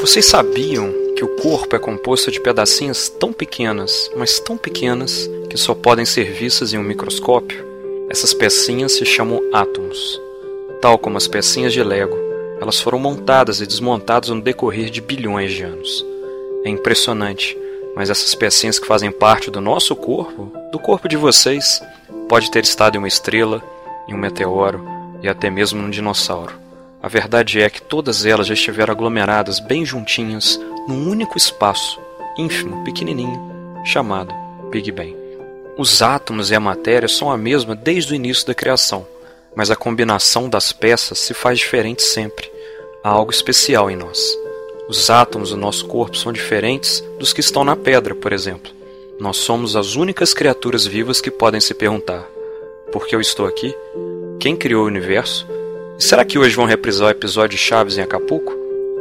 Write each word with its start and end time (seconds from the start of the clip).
Vocês 0.00 0.26
sabiam 0.26 0.92
que 1.16 1.24
o 1.24 1.28
corpo 1.36 1.74
é 1.74 1.78
composto 1.78 2.30
de 2.30 2.38
pedacinhas 2.38 3.08
tão 3.08 3.32
pequenas, 3.32 4.10
mas 4.16 4.38
tão 4.38 4.56
pequenas, 4.56 5.28
que 5.48 5.56
só 5.56 5.74
podem 5.74 6.04
ser 6.04 6.30
vistas 6.30 6.72
em 6.72 6.78
um 6.78 6.82
microscópio? 6.82 7.64
Essas 8.08 8.34
pecinhas 8.34 8.92
se 8.92 9.04
chamam 9.06 9.40
átomos. 9.52 10.20
Tal 10.80 10.98
como 10.98 11.16
as 11.16 11.26
pecinhas 11.26 11.72
de 11.72 11.82
Lego, 11.82 12.16
elas 12.60 12.80
foram 12.80 12.98
montadas 12.98 13.60
e 13.60 13.66
desmontadas 13.66 14.28
no 14.28 14.42
decorrer 14.42 14.90
de 14.90 15.00
bilhões 15.00 15.52
de 15.52 15.62
anos. 15.62 16.06
É 16.64 16.68
impressionante, 16.68 17.58
mas 17.96 18.10
essas 18.10 18.34
pecinhas 18.34 18.78
que 18.78 18.86
fazem 18.86 19.10
parte 19.10 19.50
do 19.50 19.60
nosso 19.60 19.94
corpo, 19.94 20.52
do 20.70 20.78
corpo 20.78 21.08
de 21.08 21.16
vocês, 21.16 21.80
pode 22.28 22.50
ter 22.50 22.64
estado 22.64 22.96
em 22.96 22.98
uma 22.98 23.08
estrela, 23.08 23.62
em 24.08 24.14
um 24.14 24.18
meteoro 24.18 24.84
e 25.22 25.28
até 25.28 25.48
mesmo 25.48 25.80
num 25.80 25.90
dinossauro. 25.90 26.54
A 27.02 27.08
verdade 27.08 27.60
é 27.60 27.68
que 27.68 27.82
todas 27.82 28.24
elas 28.24 28.46
já 28.46 28.54
estiveram 28.54 28.92
aglomeradas 28.92 29.60
bem 29.60 29.84
juntinhas 29.84 30.58
num 30.88 31.08
único 31.08 31.36
espaço, 31.36 32.00
ínfimo, 32.38 32.82
pequenininho, 32.84 33.40
chamado 33.84 34.34
Big 34.70 34.90
Bang. 34.90 35.14
Os 35.76 36.02
átomos 36.02 36.50
e 36.50 36.54
a 36.54 36.60
matéria 36.60 37.08
são 37.08 37.30
a 37.30 37.36
mesma 37.36 37.74
desde 37.74 38.12
o 38.12 38.16
início 38.16 38.46
da 38.46 38.54
criação, 38.54 39.06
mas 39.54 39.70
a 39.70 39.76
combinação 39.76 40.48
das 40.48 40.72
peças 40.72 41.18
se 41.18 41.34
faz 41.34 41.58
diferente 41.58 42.02
sempre. 42.02 42.50
Há 43.02 43.10
algo 43.10 43.30
especial 43.30 43.90
em 43.90 43.96
nós. 43.96 44.43
Os 44.86 45.08
átomos 45.08 45.50
do 45.50 45.56
nosso 45.56 45.86
corpo 45.86 46.16
são 46.16 46.30
diferentes 46.30 47.02
dos 47.18 47.32
que 47.32 47.40
estão 47.40 47.64
na 47.64 47.74
pedra, 47.74 48.14
por 48.14 48.32
exemplo. 48.34 48.70
Nós 49.18 49.38
somos 49.38 49.76
as 49.76 49.96
únicas 49.96 50.34
criaturas 50.34 50.86
vivas 50.86 51.22
que 51.22 51.30
podem 51.30 51.60
se 51.60 51.72
perguntar: 51.72 52.28
por 52.92 53.06
que 53.06 53.16
eu 53.16 53.20
estou 53.20 53.46
aqui? 53.46 53.74
Quem 54.38 54.54
criou 54.54 54.84
o 54.84 54.86
universo? 54.86 55.46
E 55.98 56.04
será 56.04 56.22
que 56.22 56.38
hoje 56.38 56.54
vão 56.54 56.66
reprisar 56.66 57.08
o 57.08 57.10
episódio 57.10 57.56
de 57.56 57.64
Chaves 57.64 57.96
em 57.96 58.02
Acapulco? 58.02 58.52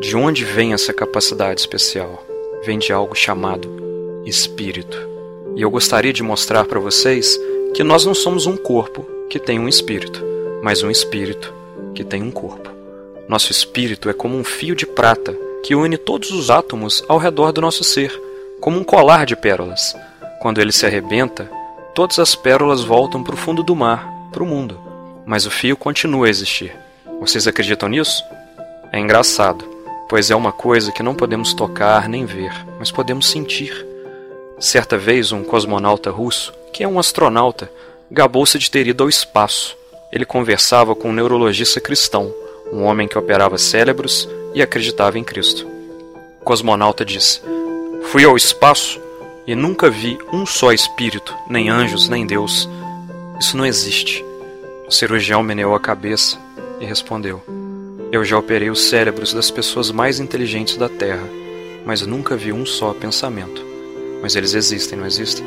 De 0.00 0.16
onde 0.16 0.44
vem 0.44 0.72
essa 0.72 0.92
capacidade 0.92 1.60
especial? 1.60 2.24
Vem 2.64 2.78
de 2.78 2.92
algo 2.92 3.14
chamado 3.14 3.68
espírito. 4.24 4.96
E 5.56 5.62
eu 5.62 5.70
gostaria 5.70 6.12
de 6.12 6.22
mostrar 6.22 6.66
para 6.66 6.78
vocês 6.78 7.38
que 7.74 7.82
nós 7.82 8.04
não 8.04 8.14
somos 8.14 8.46
um 8.46 8.56
corpo 8.56 9.04
que 9.28 9.40
tem 9.40 9.58
um 9.58 9.68
espírito, 9.68 10.22
mas 10.62 10.84
um 10.84 10.90
espírito 10.90 11.52
que 11.94 12.04
tem 12.04 12.22
um 12.22 12.30
corpo. 12.30 12.70
Nosso 13.28 13.50
espírito 13.50 14.08
é 14.08 14.12
como 14.12 14.36
um 14.36 14.44
fio 14.44 14.76
de 14.76 14.86
prata 14.86 15.36
que 15.64 15.74
une 15.74 15.96
todos 15.96 16.30
os 16.30 16.50
átomos 16.50 17.02
ao 17.08 17.18
redor 17.18 17.50
do 17.50 17.60
nosso 17.60 17.82
ser, 17.82 18.12
como 18.60 18.78
um 18.78 18.84
colar 18.84 19.26
de 19.26 19.34
pérolas. 19.34 19.96
Quando 20.40 20.60
ele 20.60 20.70
se 20.70 20.86
arrebenta, 20.86 21.50
todas 21.94 22.20
as 22.20 22.36
pérolas 22.36 22.82
voltam 22.82 23.24
para 23.24 23.34
o 23.34 23.38
fundo 23.38 23.62
do 23.62 23.74
mar, 23.74 24.08
para 24.30 24.42
o 24.42 24.46
mundo 24.46 24.94
mas 25.26 25.46
o 25.46 25.50
fio 25.50 25.76
continua 25.76 26.26
a 26.26 26.30
existir. 26.30 26.74
Vocês 27.20 27.46
acreditam 27.46 27.88
nisso? 27.88 28.22
É 28.92 28.98
engraçado, 28.98 29.64
pois 30.08 30.30
é 30.30 30.36
uma 30.36 30.52
coisa 30.52 30.92
que 30.92 31.02
não 31.02 31.14
podemos 31.14 31.54
tocar 31.54 32.08
nem 32.08 32.24
ver, 32.24 32.52
mas 32.78 32.90
podemos 32.90 33.30
sentir. 33.30 33.86
Certa 34.58 34.96
vez, 34.96 35.32
um 35.32 35.42
cosmonauta 35.42 36.10
russo, 36.10 36.52
que 36.72 36.84
é 36.84 36.88
um 36.88 36.98
astronauta, 36.98 37.70
gabou-se 38.10 38.58
de 38.58 38.70
ter 38.70 38.86
ido 38.86 39.02
ao 39.02 39.08
espaço. 39.08 39.76
Ele 40.12 40.24
conversava 40.24 40.94
com 40.94 41.08
um 41.08 41.12
neurologista 41.12 41.80
cristão, 41.80 42.32
um 42.72 42.84
homem 42.84 43.08
que 43.08 43.18
operava 43.18 43.58
cérebros 43.58 44.28
e 44.54 44.62
acreditava 44.62 45.18
em 45.18 45.24
Cristo. 45.24 45.66
O 46.40 46.44
cosmonauta 46.44 47.04
disse: 47.04 47.40
Fui 48.10 48.24
ao 48.24 48.36
espaço 48.36 49.00
e 49.46 49.54
nunca 49.54 49.90
vi 49.90 50.16
um 50.32 50.46
só 50.46 50.72
espírito, 50.72 51.34
nem 51.48 51.68
anjos, 51.68 52.08
nem 52.08 52.26
Deus. 52.26 52.68
Isso 53.38 53.56
não 53.56 53.66
existe. 53.66 54.24
O 54.86 54.92
cirurgião 54.92 55.42
meneou 55.42 55.74
a 55.74 55.80
cabeça 55.80 56.38
e 56.80 56.84
respondeu: 56.84 57.42
Eu 58.12 58.24
já 58.24 58.38
operei 58.38 58.70
os 58.70 58.88
cérebros 58.88 59.34
das 59.34 59.50
pessoas 59.50 59.90
mais 59.90 60.20
inteligentes 60.20 60.76
da 60.76 60.88
Terra, 60.88 61.28
mas 61.84 62.02
nunca 62.02 62.36
vi 62.36 62.52
um 62.52 62.64
só 62.64 62.94
pensamento. 62.94 63.64
Mas 64.22 64.36
eles 64.36 64.54
existem, 64.54 64.98
não 64.98 65.06
existem? 65.06 65.44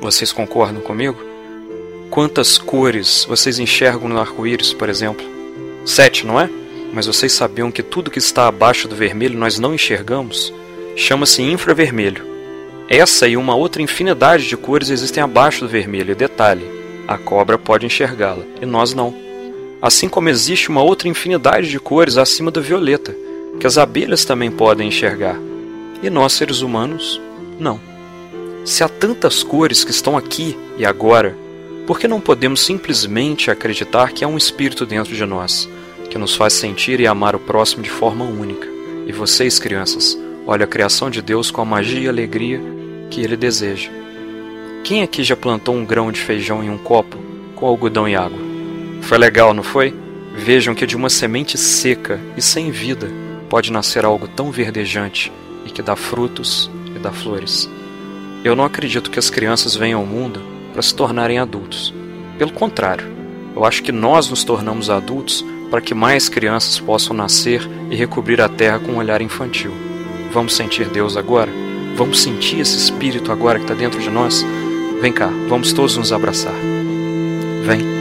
Vocês 0.00 0.32
concordam 0.32 0.80
comigo? 0.80 1.18
Quantas 2.10 2.58
cores 2.58 3.24
vocês 3.28 3.58
enxergam 3.58 4.08
no 4.08 4.18
arco-íris, 4.18 4.72
por 4.72 4.88
exemplo? 4.88 5.24
Sete, 5.84 6.26
não 6.26 6.40
é? 6.40 6.48
Mas 6.92 7.06
vocês 7.06 7.32
sabiam 7.32 7.70
que 7.70 7.82
tudo 7.82 8.10
que 8.10 8.18
está 8.18 8.46
abaixo 8.48 8.88
do 8.88 8.96
vermelho 8.96 9.38
nós 9.38 9.58
não 9.58 9.74
enxergamos? 9.74 10.52
Chama-se 10.96 11.42
infravermelho. 11.42 12.24
Essa 12.88 13.28
e 13.28 13.36
uma 13.36 13.54
outra 13.54 13.80
infinidade 13.80 14.48
de 14.48 14.56
cores 14.56 14.90
existem 14.90 15.22
abaixo 15.22 15.60
do 15.60 15.68
vermelho. 15.68 16.12
E 16.12 16.14
detalhe: 16.14 16.64
a 17.06 17.16
cobra 17.16 17.56
pode 17.56 17.86
enxergá-la 17.86 18.44
e 18.60 18.66
nós 18.66 18.94
não. 18.94 19.14
Assim 19.82 20.08
como 20.08 20.28
existe 20.28 20.68
uma 20.68 20.82
outra 20.82 21.08
infinidade 21.08 21.70
de 21.70 21.80
cores 21.80 22.16
acima 22.16 22.50
do 22.50 22.60
violeta, 22.60 23.16
que 23.58 23.66
as 23.66 23.78
abelhas 23.78 24.24
também 24.24 24.50
podem 24.50 24.88
enxergar, 24.88 25.36
e 26.02 26.10
nós 26.10 26.34
seres 26.34 26.60
humanos 26.60 27.20
não. 27.58 27.80
Se 28.64 28.84
há 28.84 28.88
tantas 28.88 29.42
cores 29.42 29.82
que 29.82 29.90
estão 29.90 30.18
aqui 30.18 30.56
e 30.76 30.84
agora, 30.84 31.34
por 31.86 31.98
que 31.98 32.06
não 32.06 32.20
podemos 32.20 32.60
simplesmente 32.60 33.50
acreditar 33.50 34.12
que 34.12 34.22
há 34.22 34.28
um 34.28 34.36
espírito 34.36 34.84
dentro 34.84 35.14
de 35.14 35.24
nós, 35.24 35.68
que 36.10 36.18
nos 36.18 36.34
faz 36.34 36.52
sentir 36.52 37.00
e 37.00 37.06
amar 37.06 37.36
o 37.36 37.40
próximo 37.40 37.82
de 37.82 37.88
forma 37.88 38.24
única? 38.24 38.66
E 39.06 39.12
vocês, 39.12 39.58
crianças, 39.58 40.18
olhem 40.46 40.64
a 40.64 40.66
criação 40.66 41.08
de 41.08 41.22
Deus 41.22 41.50
com 41.50 41.62
a 41.62 41.64
magia 41.64 42.00
e 42.00 42.08
alegria 42.08 42.60
que 43.08 43.22
ele 43.22 43.36
deseja. 43.36 43.90
Quem 44.82 45.02
aqui 45.02 45.22
já 45.22 45.36
plantou 45.36 45.74
um 45.74 45.84
grão 45.84 46.10
de 46.10 46.20
feijão 46.20 46.62
em 46.62 46.68
um 46.68 46.78
copo 46.78 47.16
com 47.54 47.66
algodão 47.66 48.08
e 48.08 48.16
água? 48.16 48.38
Foi 49.02 49.16
legal, 49.16 49.54
não 49.54 49.62
foi? 49.62 49.94
Vejam 50.34 50.74
que 50.74 50.86
de 50.86 50.96
uma 50.96 51.08
semente 51.08 51.56
seca 51.56 52.20
e 52.36 52.42
sem 52.42 52.70
vida 52.70 53.10
pode 53.48 53.72
nascer 53.72 54.04
algo 54.04 54.26
tão 54.26 54.50
verdejante 54.50 55.32
e 55.64 55.70
que 55.70 55.82
dá 55.82 55.94
frutos 55.94 56.70
e 56.94 56.98
dá 56.98 57.12
flores. 57.12 57.68
Eu 58.42 58.56
não 58.56 58.64
acredito 58.64 59.10
que 59.10 59.18
as 59.18 59.30
crianças 59.30 59.76
venham 59.76 60.00
ao 60.00 60.06
mundo 60.06 60.40
para 60.72 60.82
se 60.82 60.94
tornarem 60.94 61.38
adultos. 61.38 61.92
Pelo 62.38 62.52
contrário, 62.52 63.06
eu 63.54 63.64
acho 63.64 63.82
que 63.82 63.92
nós 63.92 64.30
nos 64.30 64.44
tornamos 64.44 64.88
adultos 64.88 65.44
para 65.70 65.80
que 65.80 65.94
mais 65.94 66.28
crianças 66.28 66.78
possam 66.80 67.14
nascer 67.14 67.62
e 67.90 67.94
recobrir 67.94 68.40
a 68.40 68.48
terra 68.48 68.78
com 68.78 68.92
um 68.92 68.96
olhar 68.96 69.22
infantil. 69.22 69.72
Vamos 70.32 70.56
sentir 70.56 70.88
Deus 70.88 71.16
agora? 71.16 71.50
Vamos 71.96 72.22
sentir 72.22 72.60
esse 72.60 72.76
Espírito 72.76 73.30
agora 73.30 73.58
que 73.58 73.64
está 73.64 73.74
dentro 73.74 74.00
de 74.00 74.10
nós? 74.10 74.44
Vem 75.00 75.12
cá, 75.12 75.30
vamos 75.48 75.72
todos 75.72 75.96
nos 75.96 76.12
abraçar. 76.12 76.54
Vem. 77.62 77.99